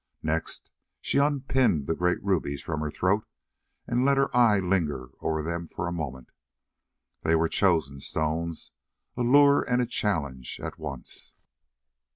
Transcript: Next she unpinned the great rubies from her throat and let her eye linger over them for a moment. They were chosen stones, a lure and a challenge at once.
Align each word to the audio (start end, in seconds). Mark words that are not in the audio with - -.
Next 0.23 0.71
she 0.99 1.19
unpinned 1.19 1.85
the 1.85 1.93
great 1.93 2.17
rubies 2.23 2.63
from 2.63 2.79
her 2.79 2.89
throat 2.89 3.23
and 3.85 4.03
let 4.03 4.17
her 4.17 4.35
eye 4.35 4.57
linger 4.57 5.09
over 5.21 5.43
them 5.43 5.67
for 5.67 5.87
a 5.87 5.91
moment. 5.91 6.31
They 7.23 7.35
were 7.35 7.47
chosen 7.47 7.99
stones, 7.99 8.71
a 9.15 9.21
lure 9.21 9.61
and 9.61 9.79
a 9.79 9.85
challenge 9.85 10.59
at 10.59 10.79
once. 10.79 11.35